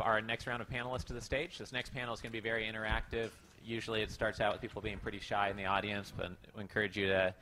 [0.00, 1.58] our next round of panelists to the stage.
[1.58, 3.30] This next panel is going to be very interactive.
[3.64, 6.96] Usually it starts out with people being pretty shy in the audience, but we encourage
[6.96, 7.34] you to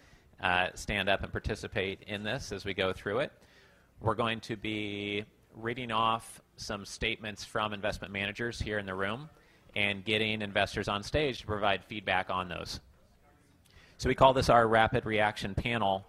[0.42, 3.33] uh, stand up and participate in this as we go through it.
[4.00, 9.29] We're going to be reading off some statements from investment managers here in the room
[9.75, 12.80] and getting investors on stage to provide feedback on those.
[13.98, 16.05] So we call this our rapid reaction panel,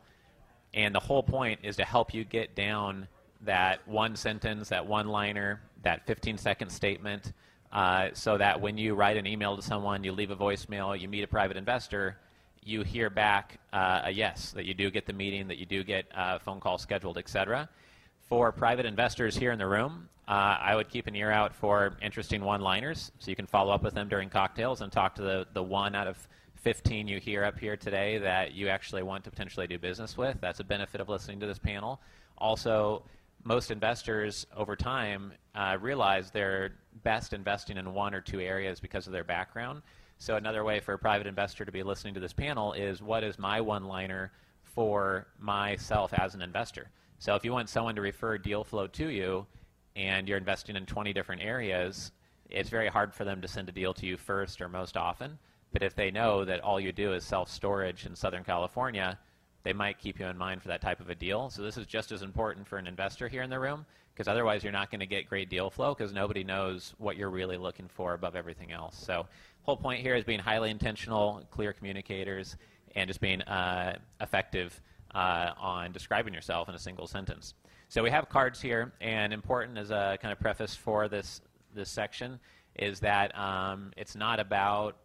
[0.74, 3.08] and the whole point is to help you get down
[3.46, 7.34] that one sentence, that one liner, that 15 second statement,
[7.72, 11.08] uh, so that when you write an email to someone, you leave a voicemail, you
[11.08, 12.18] meet a private investor,
[12.64, 15.84] you hear back uh, a yes, that you do get the meeting, that you do
[15.84, 17.68] get a phone call scheduled, etc.
[18.30, 21.98] For private investors here in the room, uh, I would keep an ear out for
[22.02, 25.22] interesting one liners so you can follow up with them during cocktails and talk to
[25.22, 26.28] the, the one out of
[26.62, 30.38] 15 you hear up here today that you actually want to potentially do business with.
[30.40, 32.00] That's a benefit of listening to this panel.
[32.38, 33.04] Also,
[33.44, 36.72] most investors over time uh, realize they're
[37.04, 39.82] best investing in one or two areas because of their background.
[40.18, 43.24] So, another way for a private investor to be listening to this panel is what
[43.24, 44.32] is my one liner
[44.64, 46.90] for myself as an investor?
[47.20, 49.46] So, if you want someone to refer deal flow to you
[49.96, 52.12] and you're investing in 20 different areas,
[52.50, 55.38] it's very hard for them to send a deal to you first or most often.
[55.74, 59.20] But if they know that all you do is self storage in Southern California,
[59.64, 61.50] they might keep you in mind for that type of a deal.
[61.50, 64.64] So this is just as important for an investor here in the room because otherwise
[64.64, 67.88] you're not going to get great deal flow because nobody knows what you're really looking
[67.88, 68.98] for above everything else.
[68.98, 69.26] So
[69.64, 72.58] whole point here is being highly intentional, clear communicators,
[72.96, 74.80] and just being uh, effective
[75.16, 77.56] uh, on describing yourself in a single sentence.
[77.90, 81.42] So we have cards here, and important as a kind of preface for this
[81.76, 82.40] this section
[82.76, 84.98] is that um, it's not about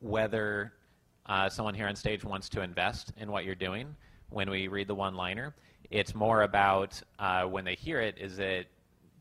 [0.00, 0.72] whether
[1.26, 3.94] uh, someone here on stage wants to invest in what you're doing
[4.30, 5.54] when we read the one liner.
[5.90, 8.66] It's more about uh, when they hear it, is it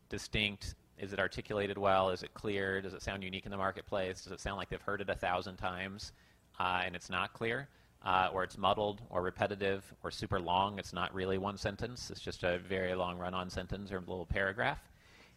[0.09, 0.75] distinct?
[0.97, 2.09] Is it articulated well?
[2.11, 2.81] Is it clear?
[2.81, 4.23] Does it sound unique in the marketplace?
[4.23, 6.11] Does it sound like they've heard it a thousand times
[6.59, 7.67] uh, and it's not clear?
[8.03, 10.79] Uh, or it's muddled or repetitive or super long.
[10.79, 12.09] It's not really one sentence.
[12.09, 14.79] It's just a very long run on sentence or a little paragraph.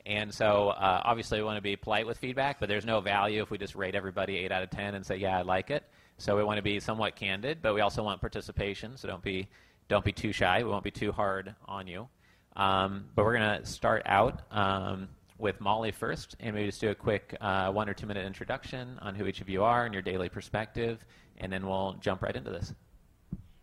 [0.07, 3.43] And so, uh, obviously, we want to be polite with feedback, but there's no value
[3.43, 5.83] if we just rate everybody 8 out of 10 and say, yeah, I like it.
[6.19, 8.97] So we want to be somewhat candid, but we also want participation.
[8.97, 9.49] So don't be
[9.89, 10.63] don't be too shy.
[10.63, 12.09] We won't be too hard on you.
[12.57, 15.09] Um, but we're going to start out um,
[15.39, 18.99] with Molly first, and maybe just do a quick uh, one or two minute introduction
[19.03, 21.05] on who each of you are and your daily perspective,
[21.39, 22.73] and then we'll jump right into this.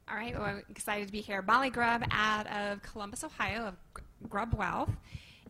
[0.09, 1.41] All right, well, I'm excited to be here.
[1.41, 3.75] Molly Grubb out of Columbus, Ohio, of
[4.29, 4.89] Grubb Wealth.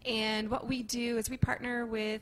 [0.06, 2.22] And what we do is we partner with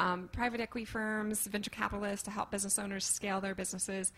[0.00, 4.12] um, private equity firms, venture capitalists to help business owners scale their businesses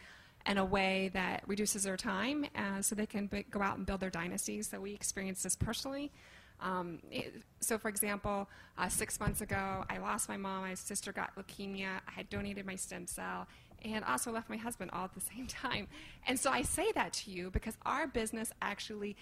[0.46, 3.84] in a way that reduces their time uh, so they can b- go out and
[3.84, 4.68] build their dynasties.
[4.68, 6.12] So we experienced this personally.
[6.60, 8.48] Um, it, so, for example,
[8.78, 12.64] uh, six months ago, I lost my mom, my sister got leukemia, I had donated
[12.64, 13.48] my stem cell,
[13.84, 15.88] and also left my husband all at the same time.
[16.28, 19.16] And so I say that to you because our business actually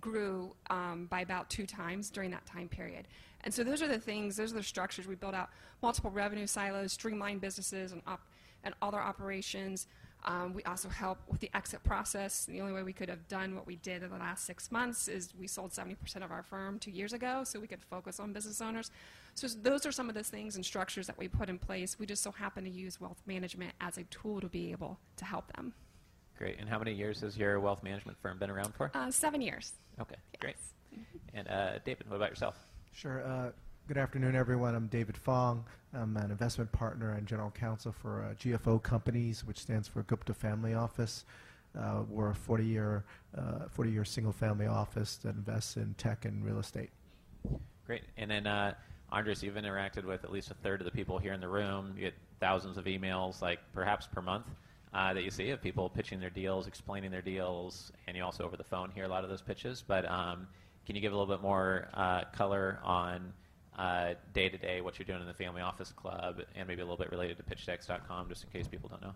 [0.00, 3.08] grew um, by about two times during that time period.
[3.44, 5.06] And so those are the things, those are the structures.
[5.06, 5.50] We built out
[5.82, 8.26] multiple revenue silos, streamline businesses and, op-
[8.64, 9.86] and other operations.
[10.24, 12.44] Um, we also help with the exit process.
[12.44, 15.06] The only way we could have done what we did in the last six months
[15.06, 18.32] is we sold 70% of our firm two years ago, so we could focus on
[18.32, 18.90] business owners.
[19.34, 21.98] So those are some of the things and structures that we put in place.
[22.00, 25.24] We just so happen to use wealth management as a tool to be able to
[25.24, 25.72] help them.
[26.36, 26.58] Great.
[26.58, 28.90] And how many years has your wealth management firm been around for?
[28.94, 29.72] Uh, seven years.
[30.00, 30.40] Okay, yes.
[30.40, 30.56] great.
[31.34, 32.56] And uh, David, what about yourself?
[32.92, 33.22] Sure.
[33.24, 33.50] Uh,
[33.86, 34.74] good afternoon, everyone.
[34.74, 35.64] I'm David Fong.
[35.94, 40.34] I'm an investment partner and general counsel for uh, GFO Companies, which stands for Gupta
[40.34, 41.24] Family Office.
[41.78, 43.04] Uh, we're a 40-year,
[43.36, 46.90] 40-year single-family office that invests in tech and real estate.
[47.86, 48.02] Great.
[48.16, 48.74] And then, uh,
[49.10, 51.92] Andres, you've interacted with at least a third of the people here in the room.
[51.96, 54.46] You get thousands of emails, like perhaps per month,
[54.92, 58.44] uh, that you see of people pitching their deals, explaining their deals, and you also
[58.44, 59.82] over the phone hear a lot of those pitches.
[59.86, 60.48] But um,
[60.88, 63.34] can you give a little bit more uh, color on
[64.32, 66.96] day to day what you're doing in the Family Office Club, and maybe a little
[66.96, 69.12] bit related to PitchDecks.com, just in case people don't know?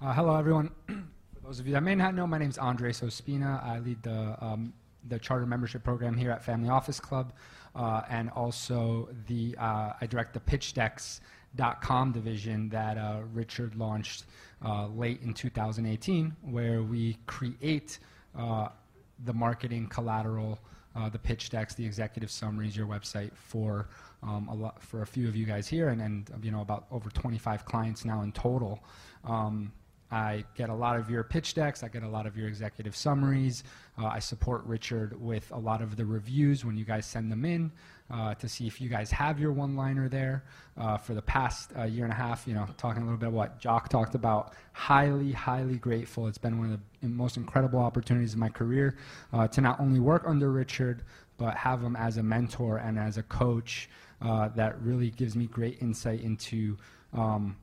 [0.00, 0.70] Uh, hello, everyone.
[0.86, 3.62] For those of you that may not know, my name is Andres Ospina.
[3.62, 4.72] I lead the um,
[5.10, 7.34] the charter membership program here at Family Office Club,
[7.76, 14.24] uh, and also the uh, I direct the PitchDecks.com division that uh, Richard launched
[14.64, 17.98] uh, late in 2018, where we create
[18.34, 20.58] the marketing collateral
[20.96, 23.88] uh, the pitch decks, the executive summaries, your website for
[24.22, 26.86] um, a lot for a few of you guys here, and, and you know about
[26.90, 28.82] over 25 clients now in total.
[29.24, 29.72] Um,
[30.10, 31.82] I get a lot of your pitch decks.
[31.82, 33.64] I get a lot of your executive summaries.
[33.98, 37.46] Uh, I support Richard with a lot of the reviews when you guys send them
[37.46, 37.72] in
[38.12, 40.44] uh, to see if you guys have your one-liner there.
[40.74, 43.28] Uh, for the past uh, year and a half, you know, talking a little bit
[43.28, 44.54] about what Jock talked about.
[44.72, 46.26] Highly, highly grateful.
[46.28, 48.96] It's been one of the most incredible opportunities in my career
[49.34, 51.04] uh, to not only work under Richard,
[51.36, 53.90] but have him as a mentor and as a coach
[54.22, 56.78] uh, that really gives me great insight into.
[57.12, 57.56] Um,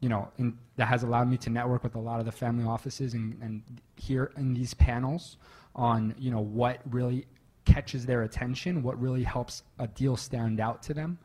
[0.00, 2.64] you know, in, that has allowed me to network with a lot of the family
[2.64, 3.62] offices and, and
[3.96, 5.36] hear in these panels
[5.76, 7.24] on, you know, what really
[7.64, 11.18] catches their attention, what really helps a deal stand out to them.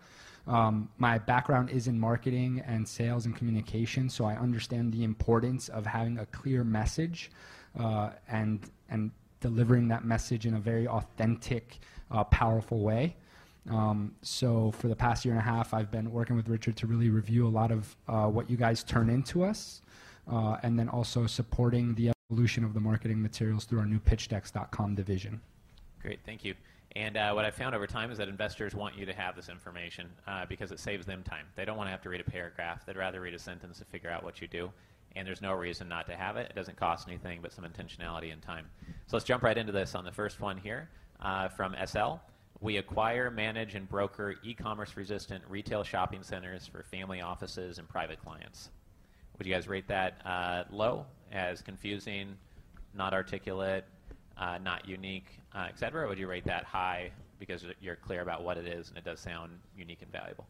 [0.47, 5.67] Um, my background is in marketing and sales and communication, so I understand the importance
[5.67, 7.31] of having a clear message
[7.77, 9.11] uh, and and
[9.41, 11.79] delivering that message in a very authentic,
[12.09, 13.15] uh, powerful way.
[13.69, 16.87] Um, so for the past year and a half, I've been working with Richard to
[16.87, 19.81] really review a lot of uh, what you guys turn into us,
[20.31, 24.95] uh, and then also supporting the evolution of the marketing materials through our new PitchDecks.com
[24.95, 25.41] division.
[26.01, 26.53] Great, thank you.
[26.95, 29.49] And uh, what I found over time is that investors want you to have this
[29.49, 31.45] information uh, because it saves them time.
[31.55, 32.85] They don't want to have to read a paragraph.
[32.85, 34.71] They'd rather read a sentence to figure out what you do.
[35.15, 36.47] And there's no reason not to have it.
[36.49, 38.65] It doesn't cost anything but some intentionality and time.
[39.07, 40.89] So let's jump right into this on the first one here
[41.21, 42.15] uh, from SL.
[42.61, 47.87] We acquire, manage, and broker e commerce resistant retail shopping centers for family offices and
[47.87, 48.69] private clients.
[49.37, 52.35] Would you guys rate that uh, low, as confusing,
[52.95, 53.85] not articulate,
[54.39, 56.03] uh, not unique, uh, etc.?
[56.03, 59.03] Or would you rate that high because you're clear about what it is and it
[59.03, 60.47] does sound unique and valuable?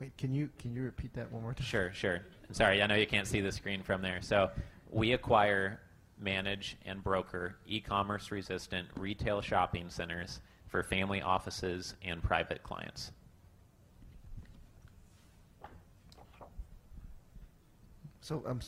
[0.00, 1.66] Wait, can you can you repeat that one more time?
[1.66, 2.20] Sure, sure.
[2.48, 4.20] I'm sorry, I know you can't see the screen from there.
[4.22, 4.50] So
[4.90, 5.80] we acquire
[6.20, 13.12] manage, and broker e commerce resistant retail shopping centers for family offices and private clients.
[18.20, 18.60] So um,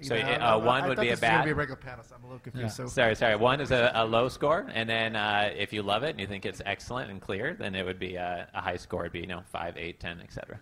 [0.00, 1.44] so know, uh, one I would be a bad.
[1.44, 2.78] Be a regular panel, so I'm a little confused.
[2.78, 2.86] Yeah.
[2.86, 3.36] So sorry, sorry.
[3.36, 6.26] One is a, a low score, and then uh, if you love it and you
[6.26, 9.02] think it's excellent and clear, then it would be a, a high score.
[9.02, 10.58] It'd be you know five, eight, ten, etc.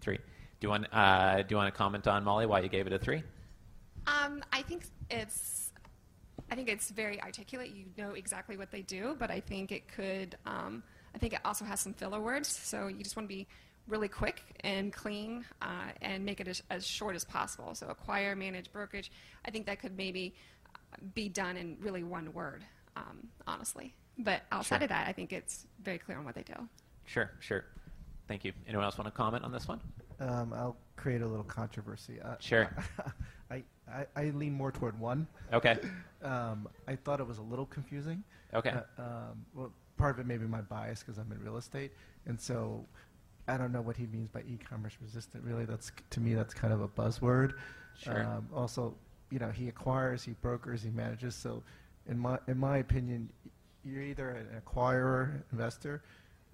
[0.00, 0.16] Three.
[0.16, 0.22] Do
[0.62, 2.98] you want uh, do you want to comment on Molly why you gave it a
[2.98, 3.22] three?
[4.06, 5.72] Um, I think it's
[6.50, 7.70] I think it's very articulate.
[7.70, 10.36] You know exactly what they do, but I think it could.
[10.46, 10.82] Um,
[11.14, 13.46] I think it also has some filler words, so you just want to be
[13.88, 17.74] really quick and clean uh, and make it as, as, short as possible.
[17.74, 19.10] So acquire, manage, brokerage.
[19.44, 20.34] I think that could maybe
[21.14, 22.64] be done in really one word,
[22.96, 23.94] um, honestly.
[24.18, 24.84] But outside sure.
[24.84, 26.54] of that, I think it's very clear on what they do.
[27.04, 27.64] Sure, sure.
[28.26, 28.52] Thank you.
[28.66, 29.80] Anyone else want to comment on this one?
[30.20, 32.20] Um, I'll create a little controversy.
[32.20, 32.74] Uh, sure.
[33.50, 35.26] I, I, I, lean more toward one.
[35.52, 35.78] Okay.
[36.20, 38.24] Um, I thought it was a little confusing.
[38.52, 38.70] Okay.
[38.70, 41.92] Uh, um, well, part of it may be my bias because I'm in real estate,
[42.26, 42.84] and so
[43.48, 45.42] I don't know what he means by e-commerce resistant.
[45.44, 47.54] Really, that's to me that's kind of a buzzword.
[47.98, 48.24] Sure.
[48.24, 48.94] Um, also,
[49.30, 51.34] you know, he acquires, he brokers, he manages.
[51.34, 51.62] So,
[52.06, 53.30] in my in my opinion,
[53.84, 56.02] you're either an acquirer, investor,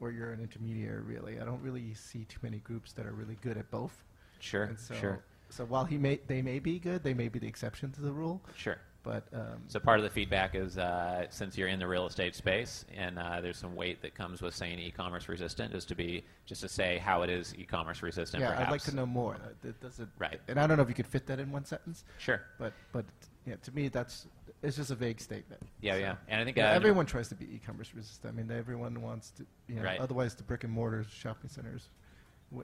[0.01, 1.03] or you're an intermediary.
[1.03, 4.05] Really, I don't really see too many groups that are really good at both.
[4.41, 4.71] Sure.
[4.79, 5.25] So, sure.
[5.51, 8.13] So while he may they may be good, they may be the exception to the
[8.13, 8.43] rule.
[8.57, 8.79] Sure.
[9.05, 12.35] But um, so part of the feedback is uh, since you're in the real estate
[12.35, 16.25] space and uh, there's some weight that comes with saying e-commerce resistant, is to be
[16.47, 18.41] just to say how it is e-commerce resistant.
[18.41, 18.67] Yeah, perhaps.
[18.67, 19.37] I'd like to know more.
[19.63, 20.41] It doesn't, right.
[20.49, 22.05] And I don't know if you could fit that in one sentence.
[22.19, 22.41] Sure.
[22.59, 23.05] But but
[23.47, 24.27] yeah, to me that's
[24.63, 25.61] it's just a vague statement.
[25.83, 28.33] Yeah, so, yeah, and I think yeah, uh, everyone tries to be e-commerce resistant.
[28.33, 30.01] I mean, everyone wants to, you know, right.
[30.01, 31.91] otherwise the brick and mortar shopping centers.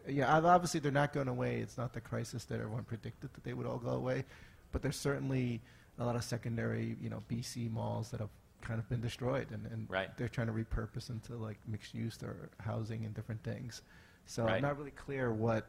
[0.09, 1.61] Yeah, obviously they're not going away.
[1.61, 4.25] It's not the crisis that everyone predicted that they would all go away,
[4.73, 5.61] but there's certainly
[6.00, 8.30] a lot of secondary, you know, BC malls that have
[8.62, 10.16] kind of been destroyed, and, and right.
[10.16, 13.83] they're trying to repurpose into like mixed use or housing and different things.
[14.26, 14.57] So right.
[14.57, 15.66] I'm not really clear what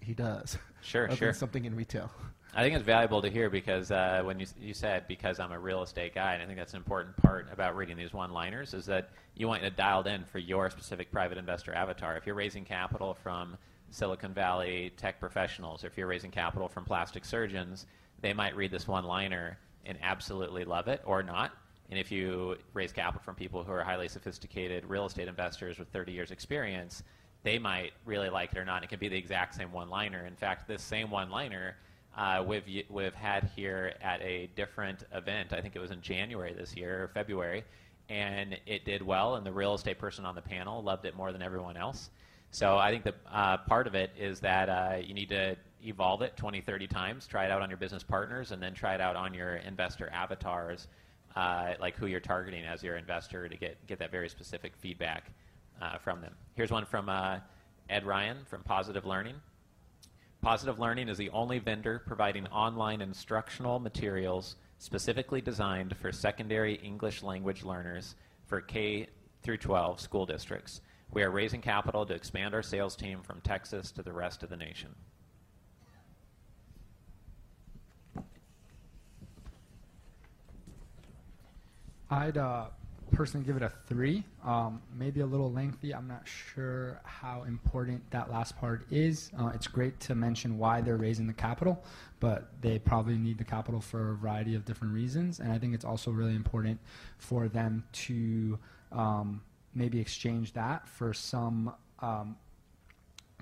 [0.00, 0.58] he does.
[0.82, 1.32] Sure, sure.
[1.32, 2.10] something in retail.
[2.54, 5.58] I think it's valuable to hear because uh, when you, you said because I'm a
[5.58, 8.86] real estate guy, and I think that's an important part about reading these one-liners is
[8.86, 12.16] that you want it dialed in for your specific private investor avatar.
[12.16, 13.56] If you're raising capital from
[13.90, 17.86] Silicon Valley tech professionals, or if you're raising capital from plastic surgeons,
[18.20, 21.52] they might read this one-liner and absolutely love it or not.
[21.90, 25.88] And if you raise capital from people who are highly sophisticated real estate investors with
[25.88, 27.02] 30 years experience,
[27.42, 28.82] they might really like it or not.
[28.82, 30.24] It can be the exact same one-liner.
[30.26, 31.76] In fact, this same one-liner
[32.16, 35.52] uh, we've, we've had here at a different event.
[35.52, 37.64] I think it was in January this year or February,
[38.08, 39.34] and it did well.
[39.34, 42.10] And the real estate person on the panel loved it more than everyone else.
[42.50, 46.22] So I think the uh, part of it is that uh, you need to evolve
[46.22, 49.00] it 20, 30 times, try it out on your business partners, and then try it
[49.00, 50.88] out on your investor avatars,
[51.36, 55.30] uh, like who you're targeting as your investor to get, get that very specific feedback
[55.80, 56.34] uh, from them.
[56.54, 57.38] Here's one from uh,
[57.88, 59.34] Ed Ryan from Positive Learning.
[60.40, 67.22] Positive Learning is the only vendor providing online instructional materials specifically designed for secondary English
[67.22, 68.14] language learners
[68.46, 69.08] for K
[69.42, 70.80] through 12 school districts.
[71.10, 74.50] We are raising capital to expand our sales team from Texas to the rest of
[74.50, 74.94] the nation.
[82.14, 82.66] I'd uh,
[83.10, 84.22] personally give it a three.
[84.44, 85.92] Um, maybe a little lengthy.
[85.92, 89.32] I'm not sure how important that last part is.
[89.36, 91.82] Uh, it's great to mention why they're raising the capital,
[92.20, 95.40] but they probably need the capital for a variety of different reasons.
[95.40, 96.78] And I think it's also really important
[97.18, 98.60] for them to
[98.92, 99.42] um,
[99.74, 102.36] maybe exchange that for some um,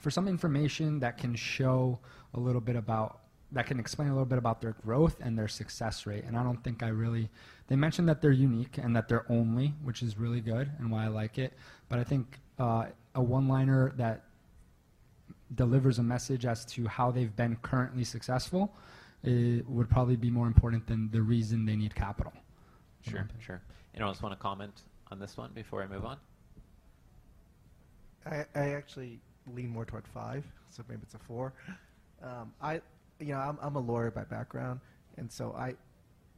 [0.00, 1.98] for some information that can show
[2.34, 3.18] a little bit about
[3.52, 6.24] that can explain a little bit about their growth and their success rate.
[6.26, 7.28] And I don't think I really.
[7.68, 11.04] They mentioned that they're unique and that they're only, which is really good and why
[11.04, 11.52] I like it.
[11.88, 14.24] But I think uh, a one-liner that
[15.54, 18.74] delivers a message as to how they've been currently successful
[19.24, 22.32] it would probably be more important than the reason they need capital.
[23.08, 23.62] Sure, sure.
[23.94, 26.18] Anyone else want to comment on this one before I move on?
[28.26, 29.20] I, I actually
[29.54, 31.52] lean more toward five, so maybe it's a four.
[32.22, 32.80] Um, I,
[33.18, 34.80] you know, I'm, I'm a lawyer by background,
[35.16, 35.76] and so I've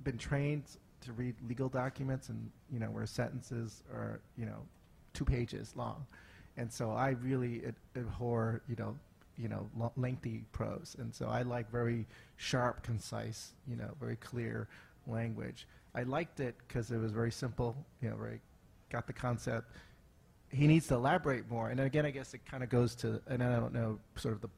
[0.02, 0.64] been trained
[1.04, 4.58] to read legal documents, and you know, where sentences are, you know,
[5.12, 6.06] two pages long,
[6.56, 7.62] and so I really
[7.96, 8.96] abhor, you know,
[9.36, 12.06] you know, lengthy prose, and so I like very
[12.36, 14.68] sharp, concise, you know, very clear
[15.06, 15.66] language.
[15.94, 18.40] I liked it because it was very simple, you know, very
[18.90, 19.72] got the concept
[20.54, 21.70] he needs to elaborate more.
[21.70, 24.40] And again, I guess it kind of goes to, and I don't know, sort of
[24.40, 24.48] the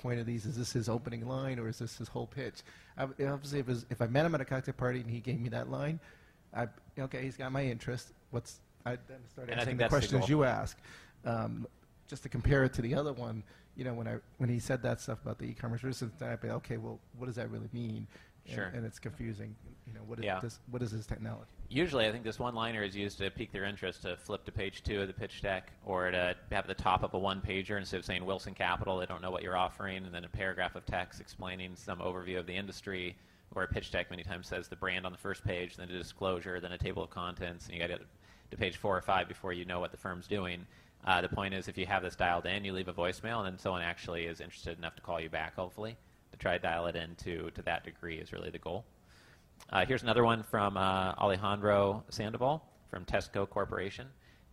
[0.00, 0.46] point of these.
[0.46, 2.62] Is this his opening line or is this his whole pitch?
[2.96, 5.40] I, obviously, if, was, if I met him at a cocktail party and he gave
[5.40, 6.00] me that line,
[6.54, 6.66] I
[6.98, 8.12] okay, he's got my interest.
[8.30, 10.76] What's I then start asking the that's the questions you ask.
[11.24, 11.66] Um,
[12.08, 13.42] just to compare it to the other one,
[13.76, 16.48] you know, when I when he said that stuff about the e-commerce then I'd be
[16.48, 16.76] okay.
[16.76, 18.06] Well, what does that really mean?
[18.46, 18.64] And, Sure.
[18.66, 19.54] and it's confusing.
[19.86, 20.40] You know, what is Yeah.
[20.40, 20.60] this?
[20.70, 21.50] What is this technology?
[21.68, 24.82] Usually, I think this one-liner is used to pique their interest to flip to page
[24.82, 28.04] two of the pitch deck, or to have the top of a one-pager instead of
[28.04, 28.98] saying Wilson Capital.
[28.98, 32.38] They don't know what you're offering, and then a paragraph of text explaining some overview
[32.38, 33.16] of the industry.
[33.52, 35.92] Or a pitch deck many times says the brand on the first page, then a
[35.92, 38.06] disclosure, then a table of contents, and you got to get
[38.52, 40.64] to page four or five before you know what the firm's doing.
[41.04, 43.46] Uh, the point is, if you have this dialed in, you leave a voicemail, and
[43.46, 45.56] then someone actually is interested enough to call you back.
[45.56, 45.96] Hopefully,
[46.32, 48.84] to try to dial it in to to that degree is really the goal.
[49.70, 54.06] Uh, here's another one from uh, Alejandro Sandoval from Tesco Corporation.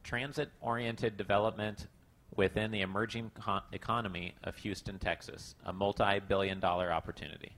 [0.04, 1.88] Transit oriented development
[2.36, 7.52] within the emerging co- economy of Houston, Texas, a multi billion dollar opportunity.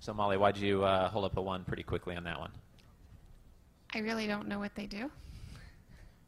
[0.00, 2.50] So, Molly, why'd you uh, hold up a one pretty quickly on that one?
[3.94, 5.10] I really don't know what they do.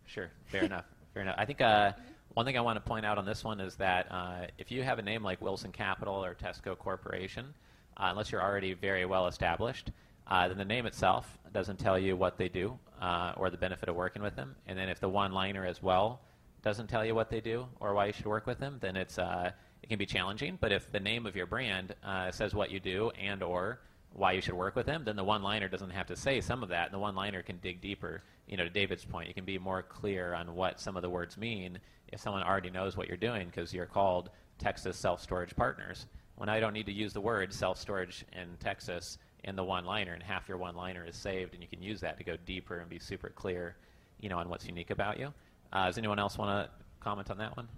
[0.04, 0.84] Sure, fair enough.
[1.12, 1.35] Fair enough.
[1.37, 1.92] I think uh,
[2.35, 4.83] one thing I want to point out on this one is that uh, if you
[4.83, 7.52] have a name like Wilson Capital or Tesco Corporation,
[7.99, 9.90] uh, unless you're already very well established,
[10.28, 13.90] uh, then the name itself doesn't tell you what they do uh, or the benefit
[13.90, 14.57] of working with them.
[14.66, 16.23] And then if the one-liner as well
[16.62, 19.19] doesn't tell you what they do or why you should work with them, then it's
[19.19, 19.50] uh,
[19.83, 20.57] it can be challenging.
[20.61, 21.95] But if the name of your brand
[22.31, 23.81] says what you do and or
[24.14, 26.69] why you should work with them, then the one-liner doesn't have to say some of
[26.69, 26.87] that.
[26.87, 28.23] And the one-liner can dig deeper.
[28.47, 31.11] You know, to David's point, you can be more clear on what some of the
[31.11, 31.78] words mean
[32.09, 36.07] if someone already knows what you're doing because you're called Texas Self-Storage Partners.
[36.37, 40.23] When I don't need to use the word self-storage in Texas in the one-liner, and
[40.23, 42.99] half your one-liner is saved, and you can use that to go deeper and be
[42.99, 43.76] super clear,
[44.21, 45.33] you know, on what's unique about you.
[45.73, 47.69] Uh, does anyone else want to comment on that one?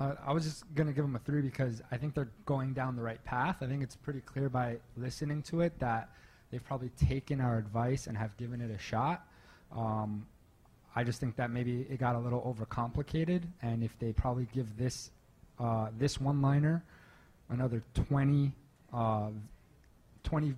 [0.00, 2.94] I was just going to give them a three because I think they're going down
[2.94, 3.56] the right path.
[3.60, 6.10] I think it's pretty clear by listening to it that
[6.50, 9.26] they've probably taken our advice and have given it a shot.
[9.76, 10.24] Um,
[10.94, 14.76] I just think that maybe it got a little overcomplicated, and if they probably give
[14.76, 15.10] this
[15.58, 16.84] uh, this one liner
[17.50, 18.52] another 20,
[18.92, 19.30] uh,
[20.22, 20.54] 20,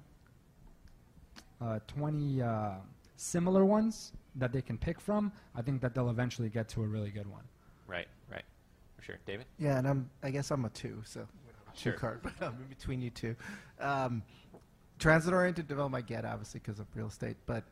[1.61, 2.71] uh, 20 uh,
[3.17, 6.87] similar ones that they can pick from, I think that they'll eventually get to a
[6.87, 7.43] really good one.
[7.87, 8.45] Right, right.
[9.01, 9.19] For sure.
[9.25, 9.47] David?
[9.59, 10.11] Yeah, and I'm.
[10.23, 11.03] I guess I'm a two.
[11.05, 11.27] So
[11.75, 11.93] Sure.
[11.93, 13.35] two card, but I'm in between you two.
[13.81, 14.23] Um,
[14.99, 17.65] transit-oriented development, I get obviously because of real estate, but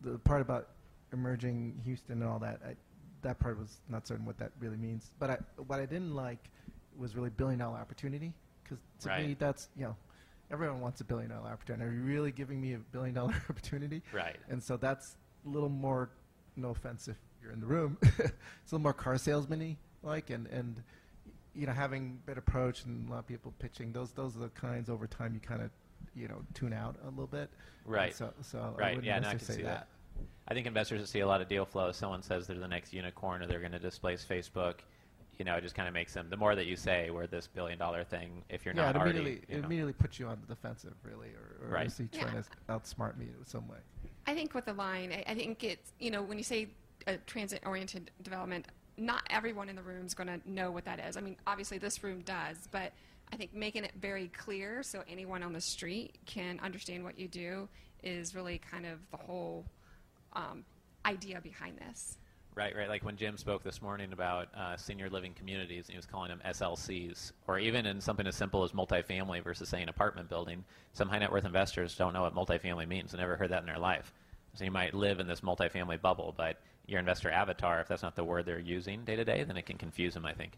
[0.00, 0.68] the part about
[1.12, 2.74] emerging Houston and all that, I,
[3.22, 5.10] that part was not certain what that really means.
[5.18, 6.50] But I, what I didn't like
[6.98, 8.32] was really billion-dollar opportunity
[8.64, 9.94] because to me that's you know
[10.50, 11.84] everyone wants a billion-dollar opportunity.
[11.84, 14.02] Are you really giving me a billion-dollar opportunity?
[14.12, 14.36] Right.
[14.48, 16.10] And so that's a little more,
[16.56, 18.32] no offense if you're in the room, it's a
[18.66, 20.82] little more car salesman-y like, and, and
[21.54, 24.48] you know, having bit approach and a lot of people pitching, those those are the
[24.50, 25.70] kinds over time you kind of,
[26.14, 27.50] you know, tune out a little bit.
[27.92, 28.14] And Right.
[28.14, 29.88] So, so I Right, wouldn't yeah, no, I can say see that.
[30.48, 32.92] I think investors that see a lot of deal flow, someone says they're the next
[32.92, 34.74] unicorn or they're going to displace Facebook,
[35.38, 36.28] you know, it just kind of makes them.
[36.30, 38.98] The more that you say we're this billion dollar thing, if you're yeah, not it
[39.00, 39.66] already, immediately, you it know.
[39.66, 41.86] immediately puts you on the defensive, really, or, or Right.
[41.86, 42.20] is he Yeah.
[42.24, 43.78] trying to outsmart me in some way?
[44.26, 46.68] I think with the line, I, I think it's, you know, when you say
[47.06, 51.00] a transit oriented development, not everyone in the room is going to know what that
[51.00, 51.16] is.
[51.16, 52.92] I mean, obviously this room does, but
[53.32, 57.28] I think making it very clear so anyone on the street can understand what you
[57.28, 57.68] do
[58.02, 59.64] is really kind of the whole
[60.34, 60.64] um,
[61.04, 62.18] idea behind this.
[62.54, 62.88] Right, right.
[62.88, 66.30] Like when Jim spoke this morning about uh, senior living communities, and he was calling
[66.30, 70.64] them SLCs, or even in something as simple as multifamily versus, say, an apartment building.
[70.94, 73.12] Some high net worth investors don't know what multifamily means.
[73.12, 74.10] They never heard that in their life.
[74.54, 76.56] So you might live in this multifamily bubble, but
[76.86, 79.66] your investor avatar, if that's not the word they're using day to day, then it
[79.66, 80.52] can confuse them, I think.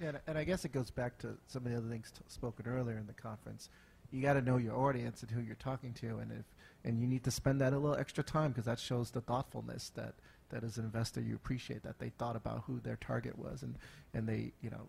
[0.00, 2.22] Yeah, and, and I guess it goes back to some of the other things t-
[2.28, 3.68] spoken earlier in the conference.
[4.10, 6.44] You got to know your audience and who you're talking to, and if
[6.86, 9.90] and you need to spend that a little extra time because that shows the thoughtfulness
[9.94, 10.14] that
[10.50, 13.74] that as an investor you appreciate that they thought about who their target was and
[14.12, 14.82] and they you know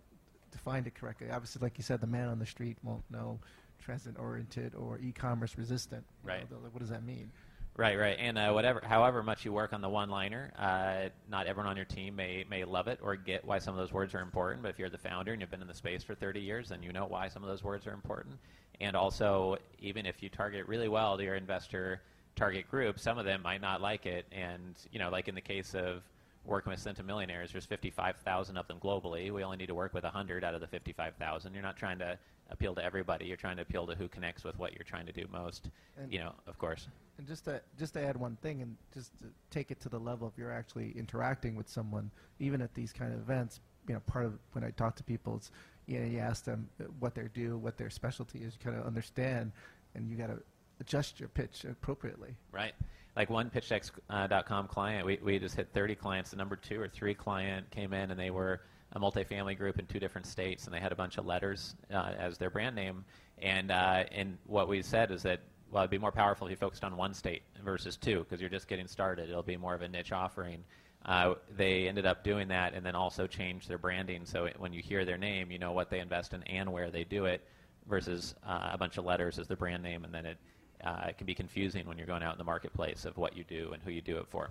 [0.51, 1.29] defined it correctly.
[1.31, 3.39] Obviously, like you said, the man on the street won't know
[3.79, 6.03] transit oriented or e-commerce resistant.
[6.23, 6.51] You know, Right.
[6.63, 7.31] like, what does that mean?
[7.77, 11.69] Right, right, and uh, whatever, however much you work on the one-liner, uh, not everyone
[11.69, 14.21] on your team may may love it or get why some of those words are
[14.21, 14.63] important.
[14.63, 16.81] But if you're the founder and you've been in the space for 30 years, then
[16.81, 18.37] you know why some of those words are important.
[18.79, 21.99] And also, even if you target really well to your investor
[22.37, 24.25] target group, some of them might not like it.
[24.31, 26.01] And you know, like in the case of
[26.45, 29.31] working with centimillionaires, there's 55,000 of them globally.
[29.31, 31.53] We only need to work with 100 out of the 55,000.
[31.53, 32.17] You're not trying to
[32.49, 33.25] appeal to everybody.
[33.25, 35.69] You're trying to appeal to who connects with what you're trying to do most.
[35.97, 36.87] And- you know, of course.
[37.17, 39.99] And just to just to add one thing, and just to take it to the
[39.99, 43.61] level of you're actually interacting with someone, even at these kind of events.
[43.87, 45.51] You know, part of when I talk to people, it's
[45.85, 46.67] you know, you ask them
[46.99, 48.55] what they do, what their specialty is.
[48.55, 49.51] You kind of understand,
[49.93, 50.41] and you got to
[50.81, 52.35] adjust your pitch appropriately.
[52.51, 52.73] Right.
[53.15, 56.31] Like one PitchDecks.com client, we, we just hit 30 clients.
[56.31, 59.85] The number two or three client came in and they were a multifamily group in
[59.85, 63.05] two different states and they had a bunch of letters uh, as their brand name.
[63.41, 65.41] And, uh, and what we said is that,
[65.71, 68.49] well, it'd be more powerful if you focused on one state versus two because you're
[68.49, 69.29] just getting started.
[69.29, 70.63] It'll be more of a niche offering.
[71.05, 74.25] Uh, they ended up doing that and then also changed their branding.
[74.25, 76.91] So it, when you hear their name, you know what they invest in and where
[76.91, 77.45] they do it
[77.87, 80.37] versus uh, a bunch of letters as the brand name, and then it,
[80.83, 83.43] uh, it can be confusing when you're going out in the marketplace of what you
[83.43, 84.49] do and who you do it for.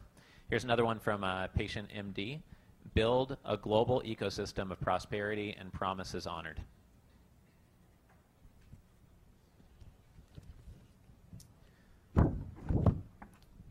[0.48, 2.40] Here's another one from uh, Patient MD.
[2.94, 6.60] Build a global ecosystem of prosperity and promises honored.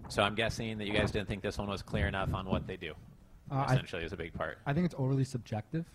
[0.10, 2.68] So I'm guessing that you guys didn't think this one was clear enough on what
[2.68, 2.94] they do.
[3.50, 4.60] Uh, essentially, is a big part.
[4.66, 5.86] I think it's overly subjective.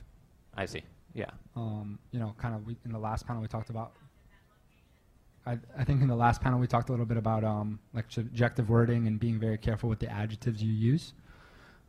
[0.56, 0.82] I see.
[1.14, 1.30] Yeah.
[1.56, 3.92] Um, you know, kind of we, in the last panel we talked about.
[5.46, 8.06] I, I think in the last panel we talked a little bit about um, like
[8.08, 11.14] subjective wording and being very careful with the adjectives you use.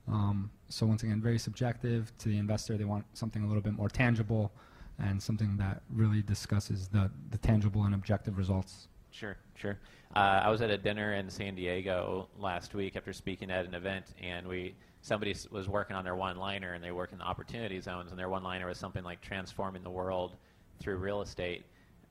[0.07, 2.77] Um, so once again, very subjective to the investor.
[2.77, 4.51] They want something a little bit more tangible
[4.97, 8.87] and something that really discusses the, the tangible and objective results.
[9.11, 9.77] Sure, sure.
[10.15, 13.73] Uh, I was at a dinner in San Diego last week after speaking at an
[13.73, 17.79] event, and we somebody was working on their one-liner, and they work in the opportunity
[17.79, 20.35] zones, and their one-liner was something like transforming the world
[20.79, 21.65] through real estate.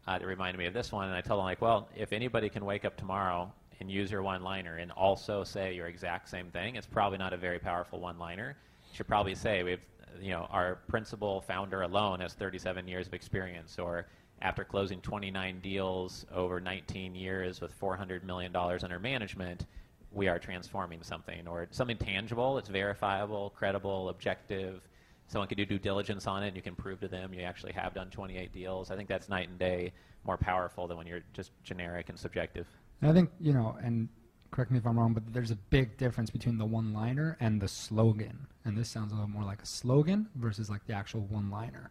[0.09, 2.49] Uh, that reminded me of this one, and I told them like, well, if anybody
[2.49, 6.77] can wake up tomorrow and use your one-liner and also say your exact same thing,
[6.77, 8.57] it's probably not a very powerful one-liner.
[8.90, 9.85] You should probably say we've,
[10.18, 14.07] you know, our principal founder alone has 37 years of experience, or
[14.40, 19.66] after closing 29 deals over 19 years with 400 million dollars under management,
[20.11, 22.57] we are transforming something or something tangible.
[22.57, 24.81] It's verifiable, credible, objective.
[25.29, 27.73] Someone could do due diligence on it, and you can prove to them you actually
[27.73, 28.91] have done 28 deals.
[28.91, 29.93] I think that's night and day
[30.25, 32.67] more powerful than when you're just generic and subjective.
[33.03, 34.09] And I think, you know, and
[34.51, 37.61] correct me if I'm wrong, but there's a big difference between the one liner and
[37.61, 38.47] the slogan.
[38.64, 41.91] And this sounds a little more like a slogan versus like the actual one liner.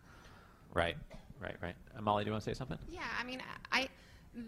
[0.73, 0.97] Right,
[1.39, 1.76] right, right.
[1.95, 2.78] Uh, Molly, do you want to say something?
[2.89, 3.88] Yeah, I mean, I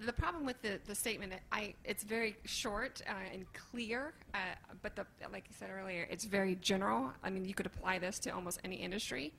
[0.05, 4.37] the problem with the, the statement, I it's very short uh, and clear, uh,
[4.81, 7.11] but the like you said earlier, it's very general.
[7.23, 9.33] I mean, you could apply this to almost any industry.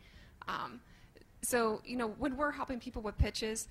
[0.48, 0.80] Um,
[1.42, 3.68] so you know, when we're helping people with pitches,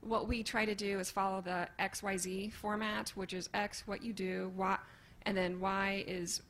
[0.00, 3.82] what we try to do is follow the X Y Z format, which is X
[3.86, 4.78] what you do, Y,
[5.26, 6.42] and then Y is,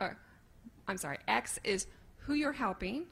[0.00, 0.10] uh,
[0.86, 1.86] I'm sorry, X is
[2.18, 3.06] who you're helping.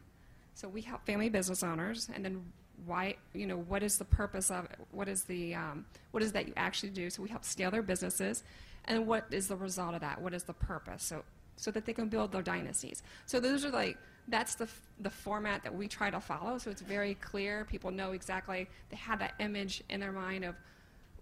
[0.54, 2.44] So we help family business owners, and then
[2.86, 4.78] why, you know, what is the purpose of it?
[4.92, 7.10] What is the, um, what is that you actually do?
[7.10, 8.42] So we help scale their businesses,
[8.86, 10.20] and what is the result of that?
[10.20, 11.02] What is the purpose?
[11.02, 11.22] So,
[11.56, 13.02] so that they can build their dynasties.
[13.26, 14.68] So those are like, that's the,
[15.00, 16.56] the format that we try to follow.
[16.58, 17.64] So it's very clear.
[17.64, 20.54] People know exactly, they have that image in their mind of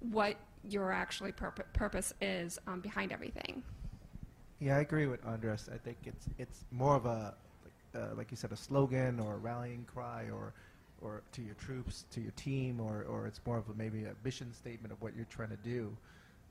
[0.00, 0.36] what
[0.68, 3.62] your actually purpo- purpose is um, behind everything.
[4.60, 5.68] Yeah, I agree with Andres.
[5.72, 7.34] I think it's it's more of a,
[7.94, 10.52] uh, like you said, a slogan or a rallying cry or,
[11.02, 14.14] or to your troops, to your team, or, or it's more of a maybe a
[14.24, 15.96] mission statement of what you're trying to do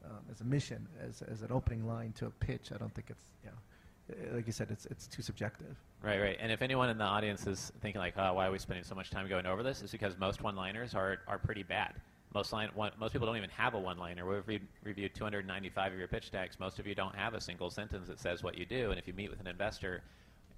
[0.05, 2.71] um, as a mission, as, as an opening line to a pitch.
[2.73, 5.75] I don't think it's, you know, uh, like you said, it's, it's too subjective.
[6.01, 6.37] Right, right.
[6.39, 8.95] And if anyone in the audience is thinking like, oh, why are we spending so
[8.95, 9.81] much time going over this?
[9.81, 11.95] It's because most one-liners are, are pretty bad.
[12.33, 14.25] Most, line, one, most people don't even have a one-liner.
[14.25, 16.59] We've re- reviewed 295 of your pitch decks.
[16.59, 18.91] Most of you don't have a single sentence that says what you do.
[18.91, 20.03] And if you meet with an investor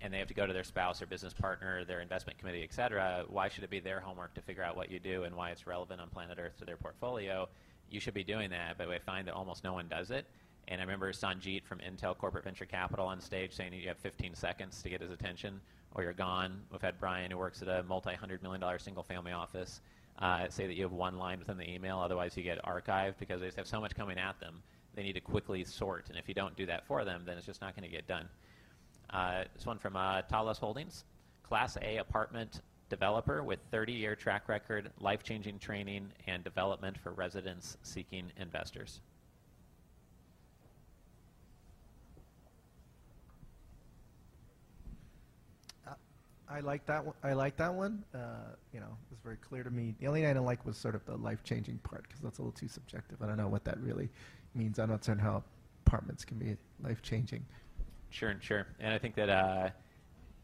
[0.02, 2.74] and they have to go to their spouse or business partner, their investment committee, et
[2.74, 5.52] cetera, why should it be their homework to figure out what you do and why
[5.52, 7.48] it's relevant on planet Earth to their portfolio?
[7.90, 10.26] You should be doing that, but I find that almost no one does it.
[10.68, 14.36] And I remember Sanjit from Intel Corporate Venture Capital on stage saying you have 15
[14.36, 15.60] seconds to get his attention
[15.96, 16.62] or you're gone.
[16.72, 19.82] We've had Brian, who works at a multi hundred million dollar single family office,
[20.20, 23.40] uh, say that you have one line within the email, otherwise, you get archived because
[23.40, 24.62] they just have so much coming at them.
[24.96, 26.10] They need to quickly sort.
[26.10, 28.08] And if you don't do that for them, then it's just not going to get
[28.08, 28.28] done.
[29.12, 31.04] Uh, this one from uh, Talos Holdings
[31.44, 37.12] Class A apartment developer with 30 year track record, life changing training, and development for
[37.12, 39.02] residents seeking investors.
[46.52, 47.14] I like that one.
[47.24, 48.04] I like that one.
[48.14, 49.94] Uh, you know, it was very clear to me.
[50.00, 52.42] The only thing I didn't like was sort of the life-changing part because that's a
[52.42, 53.22] little too subjective.
[53.22, 54.10] I don't know what that really
[54.56, 54.80] means.
[54.80, 55.44] I'm not certain how
[55.86, 57.46] apartments can be life-changing.
[58.10, 58.68] Sure, sure.
[58.80, 59.70] And I think that uh,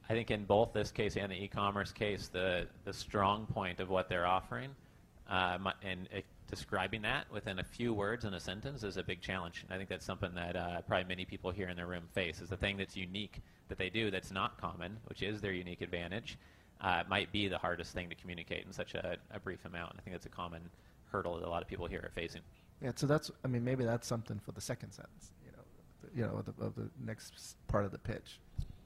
[0.10, 3.90] I think in both this case and the e-commerce case, the the strong point of
[3.90, 4.70] what they're offering
[5.30, 9.22] uh, and uh, describing that within a few words in a sentence is a big
[9.22, 9.64] challenge.
[9.64, 12.40] And I think that's something that uh, probably many people here in the room face.
[12.42, 15.82] Is the thing that's unique that they do that's not common, which is their unique
[15.82, 16.38] advantage,
[16.82, 19.94] uh, might be the hardest thing to communicate in such a, a brief amount.
[19.98, 20.62] I think that's a common
[21.12, 22.42] hurdle that a lot of people here are facing.
[22.82, 25.32] Yeah, so that's I mean maybe that's something for the second sentence,
[26.16, 28.40] you know, the, you know, the, of the next part of the pitch.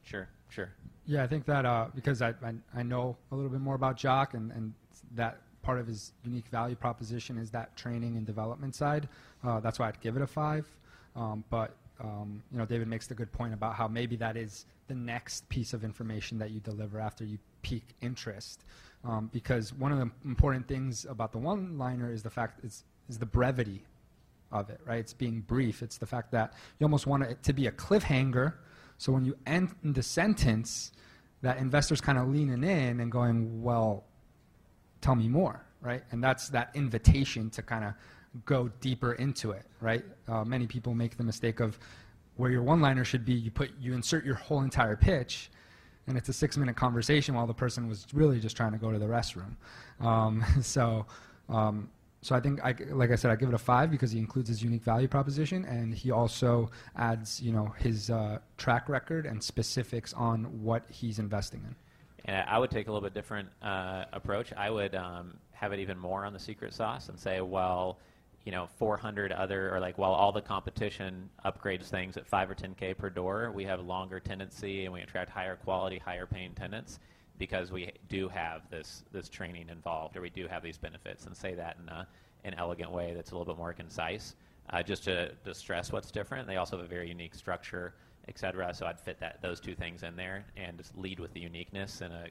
[0.04, 0.70] Sure, sure.
[1.06, 3.98] Yeah, I think that uh, because I, I, I know a little bit more about
[3.98, 4.74] Jock and and
[5.16, 9.08] that part of his unique value proposition is that training and development side.
[9.44, 10.68] Uh, that's why I'd give it a five.
[11.16, 14.66] Um, but um, you know, David makes the good point about how maybe that is
[14.88, 18.64] the next piece of information that you deliver after you pique interest.
[19.04, 23.18] Um, because one of the important things about the one-liner is the fact is, is
[23.18, 23.84] the brevity
[24.52, 25.00] of it, right?
[25.00, 25.82] It's being brief.
[25.82, 28.54] It's the fact that you almost want it to be a cliffhanger.
[28.98, 30.92] So when you end the sentence,
[31.42, 34.04] that investors kind of leaning in and going, well,
[35.02, 36.04] tell me more, right?
[36.12, 37.94] And that's that invitation to kind of
[38.46, 40.04] go deeper into it, right?
[40.28, 41.80] Uh, many people make the mistake of
[42.36, 43.34] where your one-liner should be.
[43.34, 45.50] You put you insert your whole entire pitch,
[46.08, 49.00] and it's a six-minute conversation while the person was really just trying to go to
[49.00, 49.56] the restroom.
[50.00, 51.06] Um, so.
[51.48, 51.90] Um,
[52.22, 54.50] so I think, I, like I said, I give it a five because he includes
[54.50, 59.42] his unique value proposition, and he also adds, you know, his uh, track record and
[59.42, 61.76] specifics on what he's investing in.
[62.26, 64.52] And I would take a little bit different uh, approach.
[64.54, 67.98] I would um, have it even more on the secret sauce and say, well,
[68.46, 72.56] you know 400 other or like while all the competition upgrades things at 5 or
[72.56, 77.00] 10k per door we have longer tenancy and we attract higher quality higher paying tenants
[77.40, 81.36] because we do have this this training involved or we do have these benefits and
[81.36, 82.08] say that in a,
[82.44, 84.36] an elegant way that's a little bit more concise
[84.70, 87.96] uh, just to, to stress what's different they also have a very unique structure
[88.28, 91.40] etc so i'd fit that those two things in there and just lead with the
[91.40, 92.28] uniqueness and a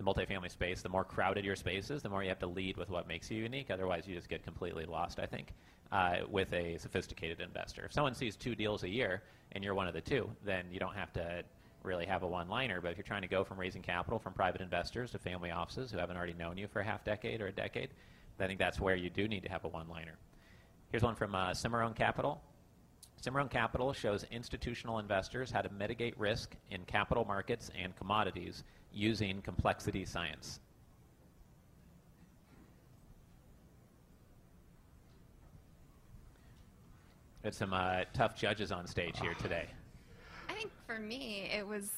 [0.00, 2.78] the multifamily space, the more crowded your space is, the more you have to lead
[2.78, 3.70] with what makes you unique.
[3.70, 5.52] Otherwise, you just get completely lost, I think,
[5.92, 7.84] uh, with a sophisticated investor.
[7.84, 10.80] If someone sees two deals a year and you're one of the two, then you
[10.80, 11.42] don't have to
[11.82, 12.80] really have a one liner.
[12.80, 15.90] But if you're trying to go from raising capital from private investors to family offices
[15.90, 17.90] who haven't already known you for a half decade or a decade,
[18.38, 20.16] I think that's where you do need to have a one liner.
[20.90, 22.40] Here's one from uh, Cimarron Capital.
[23.20, 29.42] Cimarron Capital shows institutional investors how to mitigate risk in capital markets and commodities using
[29.42, 30.60] complexity science.
[37.42, 39.66] Got some uh, tough judges on stage here today.
[40.60, 41.90] I think for me, it was.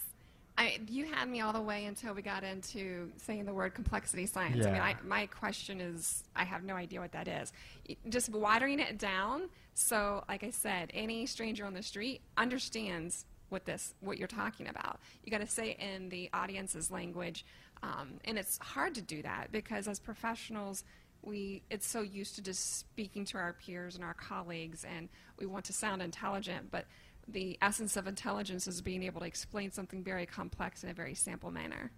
[0.57, 4.27] I, you had me all the way until we got into saying the word complexity
[4.27, 4.59] science.
[4.59, 4.69] Yeah.
[4.69, 7.53] I mean, I, my question is, I have no idea what that is.
[8.11, 9.49] Just watering it down.
[9.75, 14.69] So, like I said, any stranger on the street understands what this what you're talking
[14.69, 15.01] about.
[15.25, 17.45] You got to say in the audience's language,
[17.83, 20.85] um, and it's hard to do that because as professionals,
[21.23, 25.47] we it's so used to just speaking to our peers and our colleagues, and we
[25.47, 26.85] want to sound intelligent, but
[27.29, 31.15] the essence of intelligence is being able to explain something very complex in a very
[31.15, 31.91] simple manner.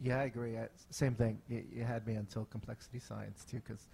[0.00, 0.58] Yeah, I agree.
[0.58, 1.38] I, same thing.
[1.48, 3.86] You, you, had me until complexity science too, because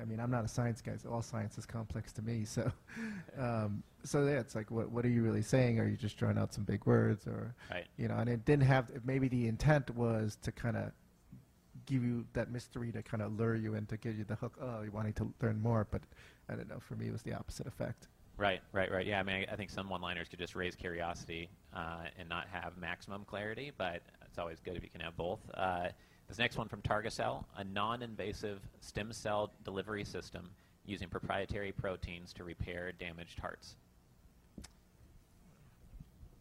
[0.00, 0.92] I mean I'm not a science guy.
[1.02, 2.44] So all science is complex to me.
[2.44, 2.70] So
[3.38, 5.80] um, so yeah, it's like, what what are you really saying?
[5.80, 7.86] Are you just drawing out some big words, or Right.
[7.96, 8.16] you know?
[8.16, 8.90] And it didn't have.
[9.04, 10.92] Maybe the intent was to kind of
[11.86, 14.56] give you that mystery to kind of lure you in to give you the hook.
[14.60, 16.02] Oh, you're wanting to learn more, but
[16.48, 16.78] I don't know.
[16.78, 18.06] For me, it was the opposite effect.
[18.38, 19.04] Right, right, right.
[19.04, 22.46] Yeah, I mean, I, I think some one-liners could just raise curiosity uh, and not
[22.52, 25.40] have maximum clarity, but it's always good if you can have both.
[25.54, 25.88] Uh,
[26.28, 30.50] this next one from Targacell, a non-invasive stem cell delivery system
[30.86, 33.74] using proprietary proteins to repair damaged hearts.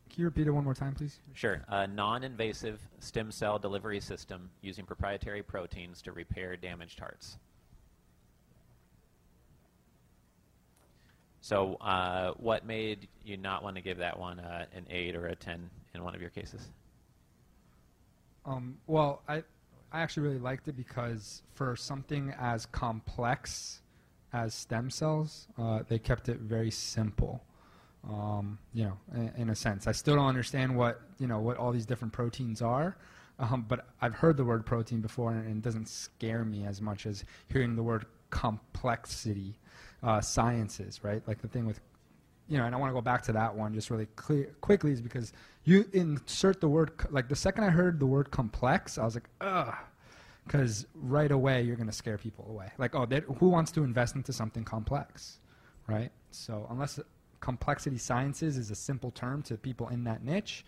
[0.10, 1.20] Can you repeat it one more time, please?
[1.34, 7.38] Sure, a non-invasive stem cell delivery system using proprietary proteins to repair damaged hearts.
[11.48, 15.28] So, uh, what made you not want to give that one uh, an eight or
[15.28, 16.68] a ten in one of your cases?
[18.46, 19.44] Um, well, I,
[19.94, 23.80] I actually really liked it because for something as complex
[24.34, 27.42] as stem cells, uh, they kept it very simple.
[28.04, 31.56] Um, you know, in, in, a sense, I still don't understand what you know what
[31.56, 32.98] all these different proteins are,
[33.40, 36.82] um, but I've heard the word protein before, and, and, it doesn't scare me as
[36.82, 39.58] much as hearing the word complexity
[40.04, 41.22] uh, sciences, right?
[41.28, 41.80] Like the thing with
[42.48, 44.92] you know, and I want to go back to that one just really clear, quickly
[44.92, 45.34] is because
[45.66, 49.30] you insert the word, like the second I heard the word complex, I was like,
[49.42, 49.74] ugh,
[50.46, 52.72] because right away you're going to scare people away.
[52.78, 53.06] Like, oh,
[53.40, 55.40] who wants to invest into something complex,
[55.88, 56.12] right?
[56.32, 57.00] So unless
[57.42, 60.66] complexity sciences is a simple term to people in that niche,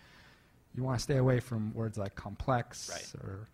[0.74, 3.24] you want to stay away from words like complex right.
[3.24, 3.48] or,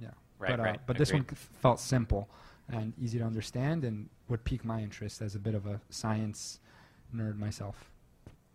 [0.00, 0.08] yeah.
[0.40, 0.80] Right, but, uh, right.
[0.86, 1.24] But this one
[1.62, 2.28] felt simple
[2.70, 6.60] and easy to understand and would pique my interest as a bit of a science
[7.14, 7.90] nerd myself.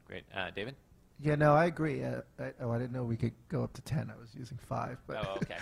[0.07, 0.23] Great.
[0.35, 0.75] Uh, David?
[1.21, 2.03] Yeah, no, I agree.
[2.03, 4.09] Uh, I, oh, I didn't know we could go up to ten.
[4.09, 5.57] I was using five, but oh, okay.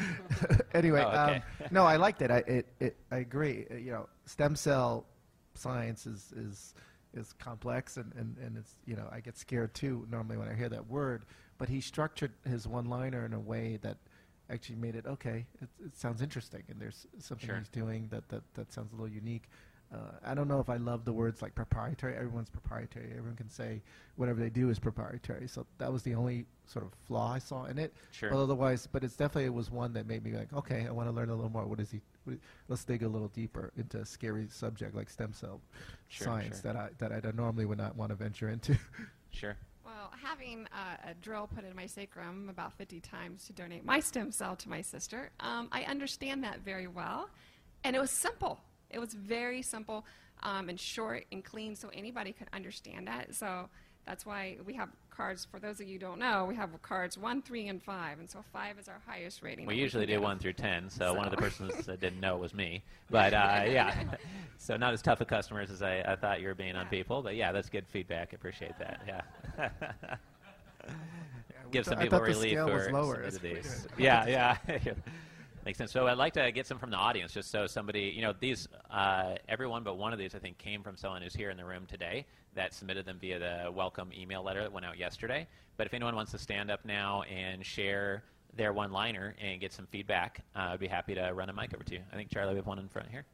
[0.73, 1.35] anyway, oh, okay.
[1.35, 2.29] um, no, I liked it.
[2.29, 3.65] I it, it I agree.
[3.69, 5.05] Uh, you know, stem cell
[5.55, 6.75] science is is
[7.15, 10.53] is complex, and, and, and it's you know I get scared too normally when I
[10.53, 11.25] hear that word.
[11.57, 13.97] But he structured his one-liner in a way that
[14.49, 15.45] actually made it okay.
[15.61, 17.57] It, it sounds interesting, and there's something sure.
[17.57, 19.43] he's doing that, that that sounds a little unique.
[19.93, 22.15] Uh, I don't know if I love the words like proprietary.
[22.15, 23.09] Everyone's proprietary.
[23.11, 23.81] Everyone can say
[24.17, 25.47] whatever they do is proprietary.
[25.47, 27.93] So that was the only sort of flaw I saw in it.
[28.11, 28.31] Sure.
[28.31, 31.07] But otherwise, but it's definitely it was one that made me like, okay, I want
[31.07, 31.65] to learn a little more.
[31.65, 32.01] What is he?
[32.25, 35.61] What, let's dig a little deeper into a scary subject like stem cell
[36.09, 36.73] sure, science sure.
[36.73, 38.77] that I that I normally would not want to venture into.
[39.29, 39.55] Sure.
[40.07, 43.99] Well, having uh, a drill put in my sacrum about 50 times to donate my
[43.99, 47.29] stem cell to my sister, um, I understand that very well.
[47.83, 48.61] And it was simple.
[48.89, 50.05] It was very simple
[50.43, 53.35] um, and short and clean, so anybody could understand that.
[53.35, 53.67] So
[54.05, 55.47] that's why we have cards.
[55.49, 58.29] For those of you who don't know, we have cards one, three, and five, and
[58.29, 59.65] so five is our highest rating.
[59.65, 61.13] We usually can do one through ten, so, So.
[61.15, 62.83] one of the persons that didn't know was me.
[63.09, 64.03] But uh, yeah,
[64.57, 67.21] so not as tough of customers as I, I thought you were being on people.
[67.23, 68.33] But yeah, that's good feedback.
[68.33, 69.01] Appreciate that.
[69.07, 69.69] Yeah.
[70.87, 70.91] we
[71.71, 73.29] Give some people relief scale who was lower.
[73.41, 73.87] these.
[73.97, 74.93] yeah, yeah.
[75.67, 75.91] Makes sense.
[75.91, 78.69] So I'd like to get some from the audience, just so somebody, you know, these,
[78.89, 81.65] uh, everyone but one of these, I think, came from someone who's here in the
[81.65, 82.25] room today
[82.55, 85.45] that submitted them via the welcome email letter that went out yesterday.
[85.75, 88.23] But if anyone wants to stand up now and share
[88.55, 91.83] their one-liner and get some feedback, uh, I'd be happy to run a mic over
[91.83, 92.01] to you.
[92.13, 93.25] I think Charlie, we have one in front here.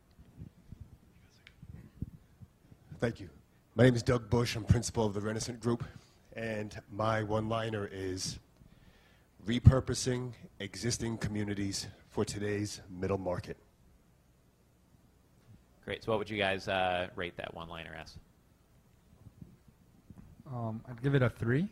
[2.99, 3.29] Thank you.
[3.75, 4.55] My name is Doug Bush.
[4.55, 5.83] I'm principal of the Renaissance Group,
[6.35, 8.39] and my one-liner is
[9.45, 13.57] repurposing existing communities for today's middle market.
[15.83, 16.03] Great.
[16.03, 18.15] So what would you guys uh, rate that one-liner as?
[20.47, 21.67] Um, I'd give it a three.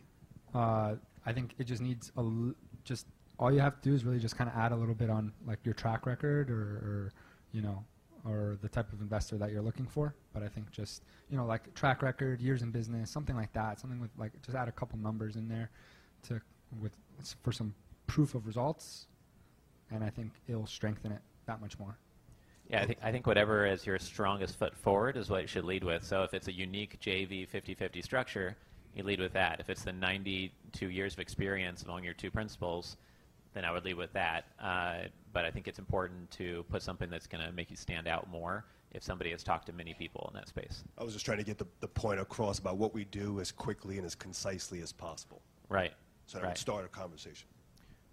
[0.52, 3.06] Uh, I think it just needs a l- just
[3.38, 5.32] all you have to do is really just kind of add a little bit on
[5.46, 7.12] like your track record or, or
[7.52, 7.84] you know
[8.24, 10.14] or the type of investor that you're looking for.
[10.34, 13.78] But I think just you know like track record, years in business, something like that.
[13.80, 15.70] Something with like just add a couple numbers in there
[16.24, 16.40] to
[16.80, 16.92] with
[17.42, 17.72] for some
[18.08, 19.06] proof of results,
[19.92, 21.96] and I think it'll strengthen it that much more.
[22.70, 25.64] Yeah, I think, I think whatever is your strongest foot forward is what you should
[25.64, 26.04] lead with.
[26.04, 28.56] So if it's a unique JV 50-50 structure,
[28.94, 29.60] you lead with that.
[29.60, 32.96] If it's the 92 years of experience among your two principals,
[33.52, 34.44] then I would lead with that.
[34.60, 38.06] Uh, but I think it's important to put something that's going to make you stand
[38.06, 40.84] out more if somebody has talked to many people in that space.
[40.98, 43.50] I was just trying to get the, the point across about what we do as
[43.50, 45.42] quickly and as concisely as possible.
[45.68, 45.92] Right.
[46.26, 46.50] So that right.
[46.50, 47.48] would start a conversation.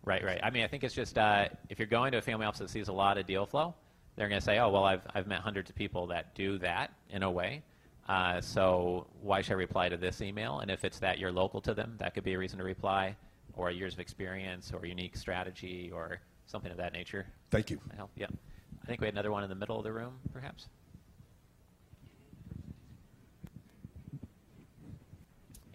[0.05, 0.39] Right, right.
[0.41, 2.69] I mean, I think it's just uh, if you're going to a family office that
[2.69, 3.75] sees a lot of deal flow,
[4.15, 6.93] they're going to say, "Oh, well, I've I've met hundreds of people that do that
[7.09, 7.63] in a way.
[8.07, 11.61] Uh, so why should I reply to this email?" And if it's that you're local
[11.61, 13.15] to them, that could be a reason to reply,
[13.55, 17.27] or years of experience, or unique strategy, or something of that nature.
[17.51, 17.79] Thank you.
[17.95, 18.09] Help.
[18.15, 18.27] Yeah.
[18.81, 20.67] I think we had another one in the middle of the room, perhaps.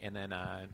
[0.05, 0.67] and then uh,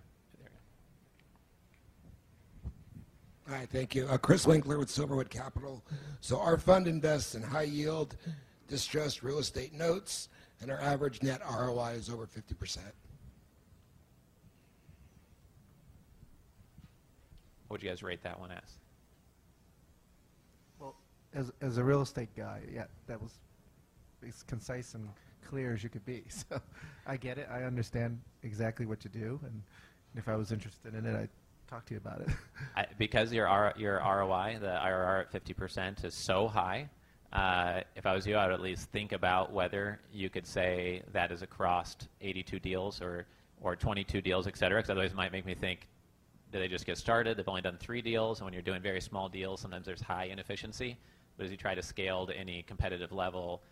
[3.50, 3.58] there.
[3.58, 4.06] Hi, thank you.
[4.06, 5.84] Uh, Chris Winkler with Silverwood Capital.
[6.20, 8.16] So our fund invests in high yield,
[8.68, 10.28] distressed real estate notes,
[10.60, 12.78] and our average net ROI is over 50%.
[17.68, 18.78] what would you guys rate that one as?
[20.80, 20.96] Well,
[21.32, 23.38] as, as a real estate guy, yeah, that was
[24.26, 25.08] as concise and
[25.46, 26.24] clear as you could be.
[26.30, 26.60] So
[27.06, 27.48] I get it.
[27.48, 29.38] I understand exactly what you do.
[29.44, 29.62] And
[30.16, 31.28] if I was interested in it, I'd
[31.70, 32.28] talk to you about it.
[32.76, 36.88] I, because your R, your ROI, the IRR at fifty percent, is so high.
[37.32, 41.02] Uh, if I was you, I would at least think about whether you could say
[41.12, 43.26] that is across 82 deals or
[43.60, 44.78] or 22 deals, et cetera.
[44.78, 45.86] Because otherwise, it might make me think,
[46.50, 47.36] did they just get started?
[47.36, 50.24] They've only done three deals, and when you're doing very small deals, sometimes there's high
[50.24, 50.96] inefficiency.
[51.36, 53.62] But as you try to scale to any competitive level,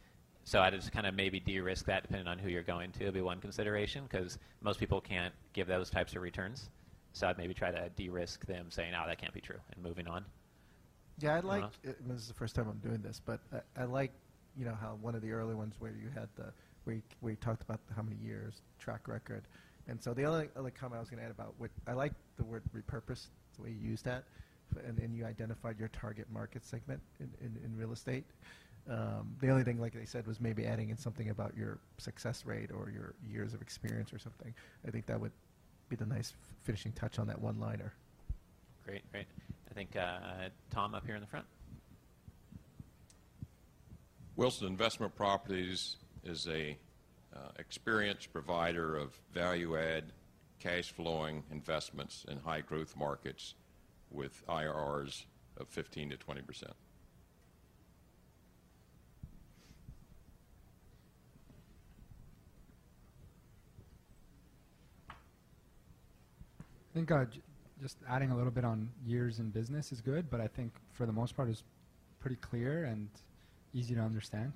[0.45, 3.01] so I'd just kind of maybe de-risk that depending on who you're going to.
[3.01, 6.71] It'll be one consideration because most people can't give those types of returns.
[7.13, 10.07] So I'd maybe try to de-risk them saying, "Oh, that can't be true," and moving
[10.07, 10.25] on.
[11.19, 11.65] Yeah, I like.
[11.65, 14.13] uh, This is the first time I'm doing this, but I, I like,
[14.57, 16.53] you know, how one of the early ones where you had the
[16.85, 19.45] where you, where you talked about how many years track record,
[19.89, 22.13] and so the only other comment I was going to add about what I like
[22.37, 24.25] the word repurpose, the way you use that,
[24.87, 28.25] and, then you identified your target market segment in, in, in real estate.
[28.89, 32.47] Um, the only thing, like they said, was maybe adding in something about your success
[32.47, 34.55] rate or your years of experience or something.
[34.87, 35.33] I think that would
[35.89, 37.93] be the nice finishing touch on that one liner.
[38.85, 39.27] Great, great.
[39.71, 41.47] I think uh, Tom up here in the front.
[44.37, 46.77] Wilson Investment Properties is a
[47.35, 50.05] uh, experienced provider of value-add,
[50.61, 53.55] cash-flowing investments in high-growth markets
[54.11, 55.25] with IRRs
[55.59, 56.73] of 15 to 20 percent.
[66.91, 67.41] I think uh, j-
[67.81, 71.07] just adding a little bit on years in business is good, but I think for
[71.07, 71.63] the most part it's
[72.21, 73.09] pretty clear and
[73.75, 74.53] easy to understand.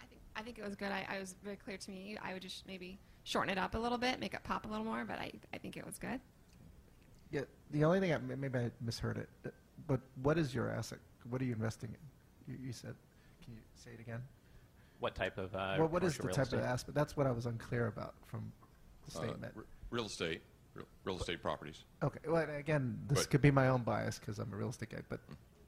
[0.00, 0.92] I think, I think it was good.
[0.92, 2.16] I, I was very clear to me.
[2.22, 4.84] I would just maybe shorten it up a little bit, make it pop a little
[4.84, 6.20] more, but I, I think it was good.
[7.32, 7.40] Yeah,
[7.72, 9.50] the only thing I, m- maybe I misheard it, uh,
[9.88, 10.98] but what is your asset?
[11.28, 12.52] What are you investing in?
[12.54, 12.94] You, you said,
[13.44, 14.22] can you say it again?
[15.00, 16.58] What type of uh, well, what is commercial the real type estate?
[16.60, 16.94] of aspect?
[16.94, 18.52] That's what I was unclear about from
[19.10, 19.52] the Uh, statement.
[19.56, 20.42] r- Real estate,
[20.76, 21.84] real- real estate properties.
[22.02, 24.70] okay, well, and again, this But- could be my own bias because I'm a real
[24.70, 25.20] estate guy, but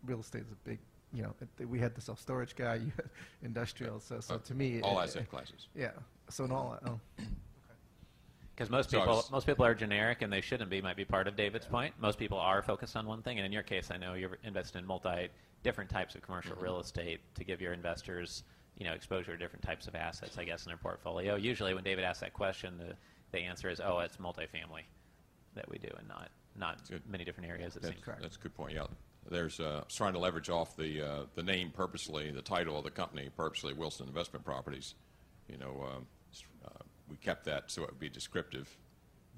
[0.05, 0.79] real estate is a big,
[1.13, 3.09] you know, it, we had the self storage guy, you had
[3.43, 5.69] industrial, so so Uh, to me, All it- asset classes.
[5.75, 5.93] Yeah,
[6.31, 7.01] so in all, oh,
[8.55, 10.83] Because most So I people, was- most people are generic, and they shouldn't be.
[10.83, 11.95] Might be part of David's point.
[12.01, 14.79] Most people are focused on one thing, and in your case, I know you're invested
[14.79, 15.29] in multi
[15.63, 16.65] different types of commercial Mm-hmm.
[16.65, 18.43] real estate to give your investors,
[18.77, 21.37] you know, exposure to different types of assets, I guess, in their portfolio.
[21.37, 22.97] Usually, when David asks that question, the
[23.31, 24.83] the answer is, "Oh, it's multifamily
[25.55, 27.03] that we do, and not not Good.
[27.09, 28.05] many different areas." It That's, seems.
[28.05, 28.23] correct.
[28.23, 28.75] that's a good point.
[28.75, 28.87] Yeah,
[29.31, 29.61] there's.
[29.61, 32.85] Uh, I was trying to leverage off the uh, the name purposely, the title of
[32.85, 34.95] the company purposely, Wilson Investment Properties.
[35.49, 36.07] You know, um,
[36.65, 36.71] uh,
[37.09, 38.69] we kept that so it would be descriptive,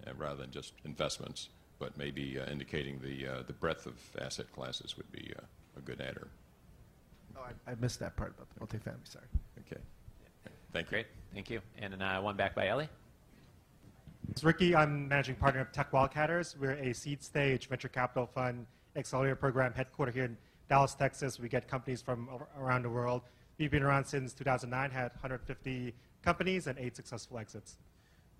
[0.06, 4.50] uh, rather than just investments, but maybe uh, indicating the uh, the breadth of asset
[4.52, 5.42] classes would be uh,
[5.78, 6.28] a good adder.
[7.36, 9.04] oh I, I missed that part about the multifamily.
[9.08, 9.24] Sorry.
[9.70, 9.80] Okay.
[10.72, 10.90] Thank you.
[10.90, 11.60] Great, thank you.
[11.78, 12.88] And uh, one back by Ellie.
[14.28, 14.76] It's Ricky.
[14.76, 16.56] I'm managing partner of Tech Wildcatters.
[16.58, 20.36] We're a seed stage venture capital fund accelerator program headquartered here in
[20.68, 21.38] Dallas, Texas.
[21.38, 22.28] We get companies from
[22.58, 23.22] around the world.
[23.58, 27.76] We've been around since 2009, had 150 companies and eight successful exits.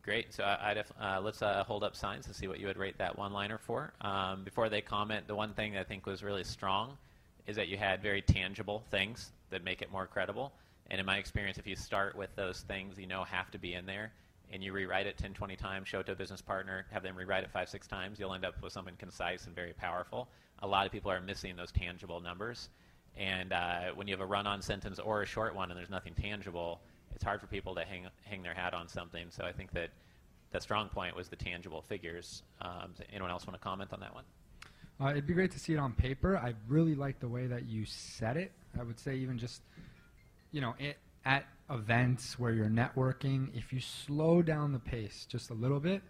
[0.03, 0.33] Great.
[0.33, 3.19] So def- uh, let's uh, hold up signs and see what you would rate that
[3.19, 3.93] one-liner for.
[4.01, 6.97] Um, before they comment, the one thing that I think was really strong
[7.47, 10.53] is that you had very tangible things that make it more credible.
[10.91, 13.75] And in my experience, if you start with those things you know have to be
[13.75, 14.13] in there,
[14.51, 17.17] and you rewrite it 10, 20 times, show it to a business partner, have them
[17.17, 20.29] rewrite it five, six times, you'll end up with something concise and very powerful.
[20.63, 22.69] A lot of people are missing those tangible numbers.
[23.17, 26.15] And uh, when you have a run-on sentence or a short one and there's nothing
[26.15, 26.81] tangible,
[27.15, 29.27] it's hard for people to hang hang their hat on something.
[29.31, 29.91] So I think that
[30.53, 32.43] the strong point was the tangible figures.
[32.61, 34.25] Um, anyone else want to comment on that one?
[35.01, 36.37] Uh, it'd be great to see it on paper.
[36.37, 38.53] I really like the way that you said it.
[38.79, 39.63] I would say even just,
[40.53, 45.51] you know, it, at events where you're networking, if you slow down the pace just
[45.51, 46.03] a little bit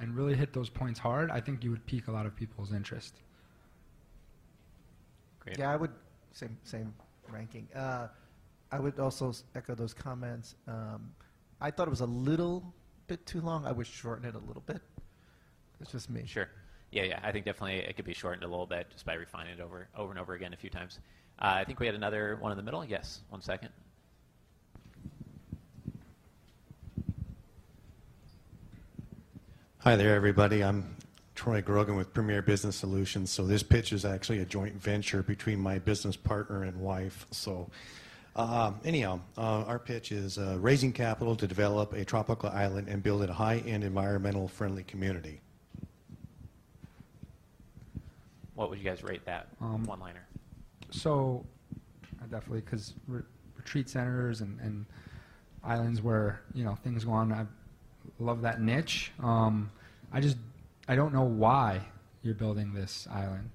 [0.00, 2.72] and really hit those points hard, I think you would pique a lot of people's
[2.72, 3.14] interest.
[5.40, 5.58] Great.
[5.58, 5.90] Yeah, I would
[6.32, 6.94] same same
[7.28, 7.68] ranking.
[7.74, 8.08] Uh,
[8.70, 10.54] I would also echo those comments.
[10.66, 11.10] Um,
[11.60, 12.72] I thought it was a little
[13.06, 13.66] bit too long.
[13.66, 14.82] I would shorten it a little bit.
[15.80, 16.24] It's just me.
[16.26, 16.48] Sure.
[16.90, 17.20] Yeah, yeah.
[17.22, 19.88] I think definitely it could be shortened a little bit just by refining it over
[19.96, 21.00] over and over again a few times.
[21.40, 22.84] Uh, I think we had another one in the middle.
[22.84, 23.20] Yes.
[23.30, 23.70] One second.
[29.82, 30.64] Hi there, everybody.
[30.64, 30.96] I'm
[31.36, 33.30] Troy Grogan with Premier Business Solutions.
[33.30, 37.28] So this pitch is actually a joint venture between my business partner and wife.
[37.30, 37.70] So
[38.34, 43.04] uh, anyhow, uh, our pitch is uh, raising capital to develop a tropical island and
[43.04, 45.40] build a high-end environmental friendly community.
[48.56, 50.26] What would you guys rate that Um, one-liner?
[50.90, 51.46] So,
[52.20, 53.22] I definitely, because re-
[53.56, 54.86] retreat centers and, and
[55.62, 57.46] islands where you know things go on, I
[58.18, 59.12] love that niche.
[59.22, 59.70] Um,
[60.12, 60.36] I just
[60.88, 61.82] I don't know why
[62.22, 63.50] you're building this island.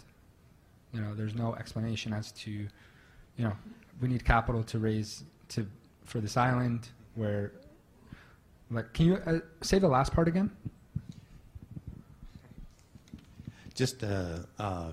[0.94, 2.70] You know, there's no explanation as to, you
[3.38, 3.54] know,
[4.00, 5.66] we need capital to raise to
[6.06, 7.52] for this island where.
[8.72, 10.50] Like, can you uh, say the last part again?
[13.76, 14.92] Just uh, uh,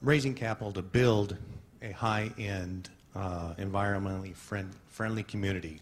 [0.00, 1.36] raising capital to build
[1.82, 5.80] a high-end, uh, environmentally friend- friendly community.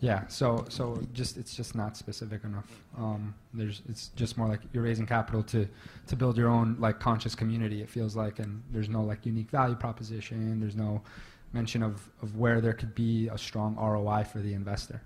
[0.00, 2.66] Yeah, so so just it's just not specific enough.
[2.98, 5.66] Um, there's it's just more like you're raising capital to
[6.06, 7.80] to build your own like conscious community.
[7.80, 10.60] It feels like, and there's no like unique value proposition.
[10.60, 11.00] There's no
[11.52, 15.00] mention of of where there could be a strong ROI for the investor.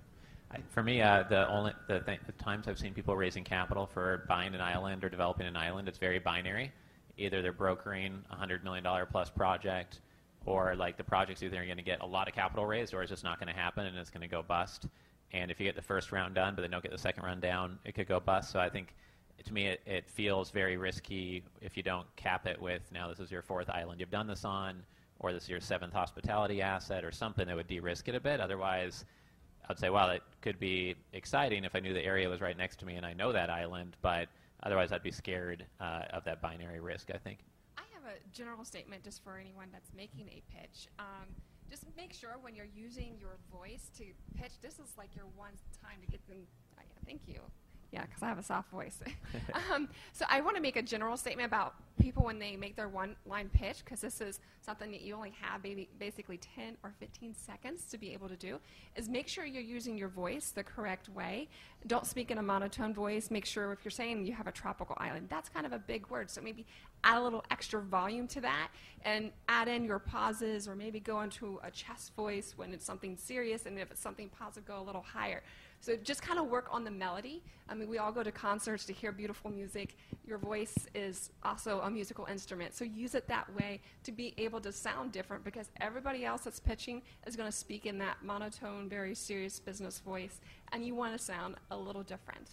[0.51, 3.85] I, for me, uh, the only the, th- the times I've seen people raising capital
[3.85, 6.71] for buying an island or developing an island, it's very binary.
[7.17, 10.01] Either they're brokering a hundred million dollar plus project,
[10.45, 13.01] or like the project's either are going to get a lot of capital raised, or
[13.01, 14.87] it's just not going to happen and it's going to go bust.
[15.33, 17.41] And if you get the first round done, but then don't get the second round
[17.41, 18.51] down, it could go bust.
[18.51, 18.93] So I think,
[19.45, 23.19] to me, it, it feels very risky if you don't cap it with now this
[23.19, 24.83] is your fourth island you've done this on,
[25.19, 28.39] or this is your seventh hospitality asset, or something that would de-risk it a bit.
[28.39, 29.05] Otherwise
[29.69, 32.77] I'd say, wow, it could be exciting if I knew the area was right next
[32.79, 34.27] to me and I know that island, but
[34.63, 37.39] otherwise I'd be scared uh, of that binary risk, I think.
[38.31, 40.87] General statement just for anyone that's making a pitch.
[40.99, 41.27] Um,
[41.69, 44.03] just make sure when you're using your voice to
[44.37, 46.45] pitch, this is like your one time to get them.
[46.77, 47.39] Uh, yeah, thank you.
[47.91, 48.97] Yeah, because I have a soft voice.
[49.73, 52.87] um, so I want to make a general statement about people when they make their
[52.87, 56.93] one line pitch, because this is something that you only have maybe basically 10 or
[56.99, 58.59] 15 seconds to be able to do,
[58.95, 61.49] is make sure you're using your voice the correct way.
[61.87, 63.29] Don't speak in a monotone voice.
[63.29, 66.07] Make sure if you're saying you have a tropical island, that's kind of a big
[66.07, 66.29] word.
[66.29, 66.65] So maybe
[67.03, 68.69] add a little extra volume to that
[69.03, 73.17] and add in your pauses or maybe go into a chest voice when it's something
[73.17, 75.43] serious, and if it's something positive, go a little higher.
[75.81, 77.41] So just kind of work on the melody.
[77.67, 79.97] I mean, we all go to concerts to hear beautiful music.
[80.27, 82.75] Your voice is also a musical instrument.
[82.75, 86.59] So use it that way to be able to sound different because everybody else that's
[86.59, 90.39] pitching is going to speak in that monotone, very serious business voice,
[90.71, 92.47] and you want to sound a little different.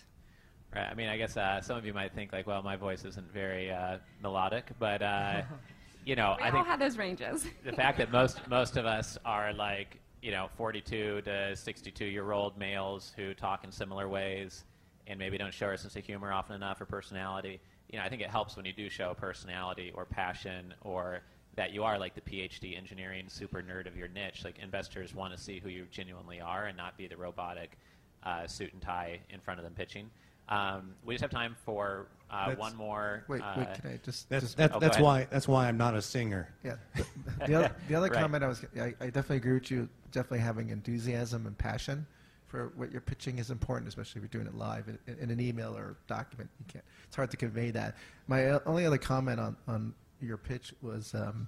[0.75, 0.89] Right.
[0.91, 3.31] I mean, I guess uh, some of you might think like, well, my voice isn't
[3.33, 5.43] very uh, melodic, but uh,
[6.07, 7.47] you know, We I all think have those ranges.
[7.65, 12.33] the fact that most most of us are like you know 42 to 62 year
[12.33, 14.65] old males who talk in similar ways
[15.07, 17.61] and maybe don't show our sense of humor often enough or personality.
[17.91, 21.23] You know i think it helps when you do show personality or passion or
[21.57, 24.45] that you are like the phd engineering super nerd of your niche.
[24.45, 27.79] Like investors want to see who you genuinely are and not be the robotic
[28.25, 30.11] uh, suit and tie in front of them pitching
[30.49, 34.29] um, we just have time for uh, one more Wait, uh, wait, can I just?
[34.29, 36.53] That's, just that's, Oh, that's why that's why I'm not a singer.
[36.65, 36.77] Yeah.
[37.39, 38.21] The, the other, the other Right.
[38.21, 39.89] comment I was, I, I definitely agree with you.
[40.11, 42.07] Definitely having enthusiasm and passion
[42.47, 45.41] for what you're pitching is important, especially if you're doing it live in, in an
[45.41, 46.51] email or document.
[46.59, 46.85] You can't.
[47.07, 47.97] It's hard to convey that.
[48.27, 51.47] My uh, only other comment on on your pitch was, um,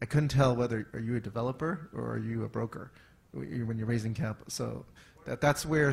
[0.00, 2.92] I couldn't tell whether are you a developer or are you a broker
[3.32, 4.46] when you're raising capital.
[4.48, 4.86] So
[5.26, 5.92] that that's where,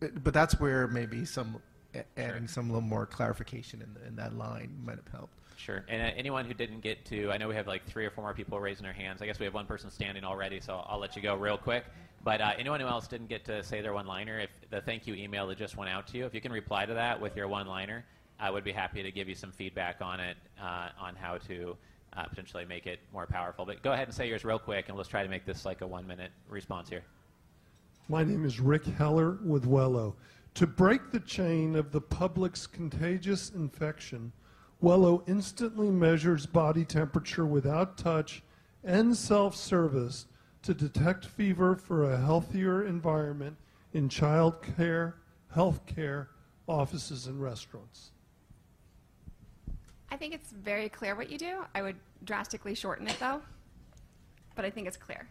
[0.00, 1.60] but that's where maybe some
[1.98, 5.34] a- adding some little more clarification in, the, in that line might have helped.
[5.56, 5.84] Sure.
[5.88, 8.22] And uh, anyone who didn't get to, I know we have like three or four
[8.22, 9.20] more people raising their hands.
[9.20, 11.84] I guess we have one person standing already, so I'll let you go real quick.
[12.22, 15.14] But uh, anyone who else didn't get to say their one-liner, if the thank you
[15.14, 17.48] email that just went out to you, if you can reply to that with your
[17.48, 18.04] one-liner,
[18.38, 21.76] I would be happy to give you some feedback on it, uh, on how to
[22.16, 23.64] uh, potentially make it more powerful.
[23.64, 25.80] But go ahead and say yours real quick, and let's try to make this like
[25.80, 27.02] a one-minute response here.
[28.08, 30.14] My name is Rick Heller with Wello.
[30.58, 34.32] To break the chain of the public's contagious infection,
[34.82, 38.42] Wello instantly measures body temperature without touch
[38.82, 40.26] and self service
[40.62, 43.56] to detect fever for a healthier environment
[43.92, 45.18] in child care,
[45.54, 46.30] health care,
[46.66, 48.10] offices, and restaurants.
[50.10, 51.64] I think it's very clear what you do.
[51.72, 53.40] I would drastically shorten it though,
[54.56, 55.28] but I think it's clear.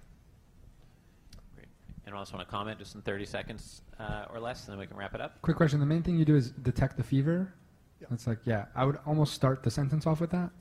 [2.08, 2.14] Great.
[2.14, 4.88] Anyone else want to comment just in 30 seconds uh, or less, and then we
[4.88, 5.42] can wrap it up?
[5.42, 7.54] Quick question: The main thing you do is detect the fever.
[8.02, 8.08] Yeah.
[8.12, 10.52] It's like, yeah, I would almost start the sentence off with that,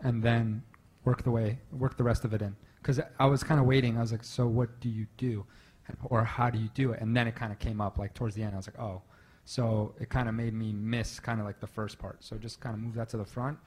[0.00, 0.62] and then
[1.04, 2.54] work the way, work the rest of it in.
[2.82, 3.96] Because I was kind of waiting.
[3.96, 5.46] I was like, so what do you do,
[6.04, 7.00] or how do you do it?
[7.00, 8.54] And then it kind of came up like towards the end.
[8.54, 9.02] I was like, oh,
[9.44, 12.22] So it kind of made me miss kind of like the first part.
[12.22, 13.58] So just kind of move that to the front,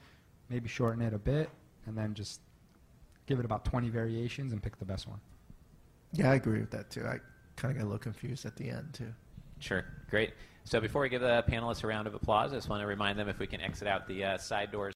[0.48, 1.50] maybe shorten it a bit,
[1.86, 2.40] and then just
[3.26, 5.18] give it about 20 variations and pick the best one.
[6.12, 7.04] Yeah, I agree with that too.
[7.06, 7.18] I
[7.56, 9.12] kind of got a little confused at the end too.
[9.58, 10.34] Sure, great.
[10.64, 13.18] So before we give the panelists a round of applause, I just want to remind
[13.18, 14.90] them if we can exit out the uh, side doors